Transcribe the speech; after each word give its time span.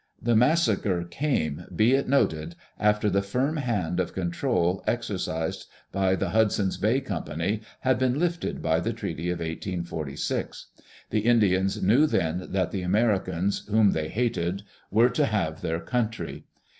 The 0.19 0.35
massacre 0.35 1.03
came, 1.03 1.65
be 1.75 1.93
it 1.93 2.07
noted, 2.09 2.55
after 2.79 3.07
the 3.07 3.21
firm 3.21 3.57
hand 3.57 3.99
of 3.99 4.15
control 4.15 4.83
exercised 4.87 5.67
by 5.91 6.15
the 6.15 6.29
Hudson's 6.29 6.77
Bay 6.77 7.01
Company 7.01 7.61
had 7.81 7.99
been 7.99 8.17
lifted 8.17 8.63
by 8.63 8.79
the 8.79 8.93
Treaty 8.93 9.29
of 9.29 9.37
1846. 9.37 10.69
The 11.11 11.19
Indians 11.19 11.83
knew 11.83 12.07
then 12.07 12.47
that 12.49 12.71
the 12.71 12.81
Americans, 12.81 13.67
whom 13.69 13.91
they 13.91 14.09
hated, 14.09 14.63
were 14.89 15.09
to 15.11 15.27
have 15.27 15.61
their 15.61 15.79
country. 15.79 16.45